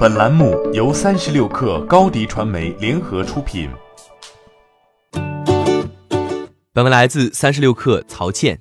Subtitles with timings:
[0.00, 3.68] 本栏目由三十六氪高低传媒联合出品。
[6.72, 8.58] 本文来自三十六氪曹倩。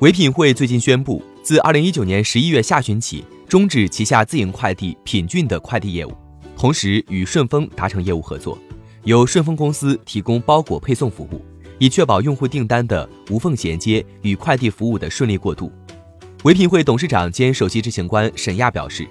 [0.00, 6.12] 唯品会最近宣布，自二零一九年十一月下旬起，终止旗下自营快递品骏的快递业务，
[6.54, 8.58] 同时与顺丰达成业务合作，
[9.04, 11.40] 由顺丰公司提供包裹配送服务，
[11.78, 15.72] 以确保用户订单的无缝衔接与快递服务的顺利过渡。
[16.42, 19.08] 唯品会董事长兼首席执行官沈亚表示。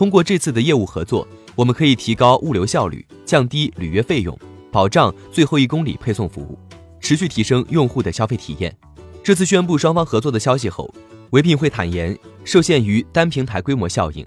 [0.00, 4.34] 通过这次的业务合作，我们可以提高物流效率，降低履约费用，
[4.72, 6.58] 保障最后一公里配送服务，
[7.00, 8.74] 持续提升用户的消费体验。
[9.22, 10.90] 这次宣布双方合作的消息后，
[11.32, 14.26] 唯品会坦言，受限于单平台规模效应，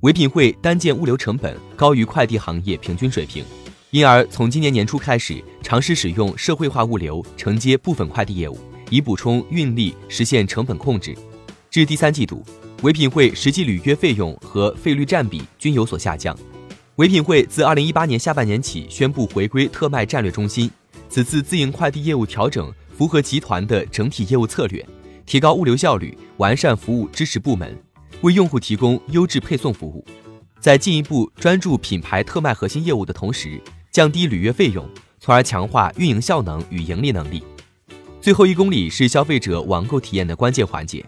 [0.00, 3.44] 唯品会单件物流成本高于快递行业平均水平，
[3.92, 8.58] 因而从今年年初开始尝试使用社会化物流承接部分快递业务，
[8.90, 11.16] 以补充运力，实现成本控制。
[11.70, 12.44] 至第三季度。
[12.82, 16.36] 唯品会实际履约费用和费率占比均有所下降。
[16.96, 20.68] 唯品会自二零一八年下半年起宣布回归特卖战略中心，
[21.08, 24.84] 此次自营快递业务调整符合集团的整体业务策略，
[25.24, 27.80] 提高物流效率，完善服务支持部门，
[28.22, 30.04] 为用户提供优质配送服务。
[30.58, 33.60] 在进一步专注品牌特卖核心业务的同时，
[33.92, 34.84] 降低履约费用，
[35.20, 37.44] 从而强化运营效能与盈利能力。
[38.20, 41.04] 最后一公里是消费者网购体验的关键环节。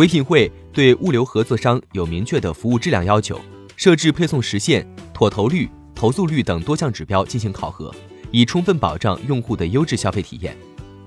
[0.00, 3.38] 唯品会对物流合作商有明确的服务质量要求，
[3.76, 7.94] 设置配送时限、妥投率、投诉率等多项指标进行考核，
[8.30, 10.56] 以充分保障用户的优质消费体验。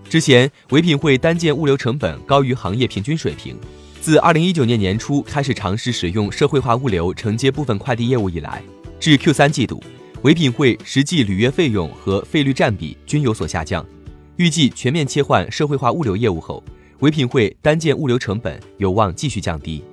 [0.07, 3.57] 之前，唯品会单件物流成本高于行业平均水平。
[3.99, 8.61] 自二零一九年年初开始尝试使用社会化物流承接部分快递业务以来，
[8.99, 9.83] 至 Q 三季度，
[10.21, 13.83] 唯品会实际履约费用和费率占比均有所下降。
[14.35, 16.63] 预计全面切换社会化物流业务后。
[17.03, 19.83] 唯品会单件物流成本有望继续降低。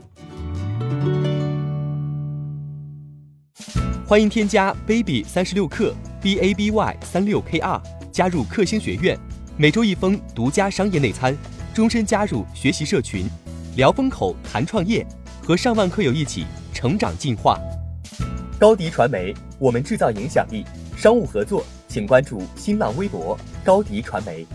[4.06, 9.18] 欢迎添加 baby 三十六克 b a b y 三六 k r 加入克星学院，
[9.56, 11.36] 每周一封独家商业内参，
[11.74, 13.26] 终身加入学习社群，
[13.74, 15.04] 聊风口谈创业，
[15.42, 17.58] 和上万课友一起成长进化。
[18.56, 20.64] 高迪传媒，我们制造影响力。
[20.96, 24.46] 商务合作，请关注新浪微博高迪传媒。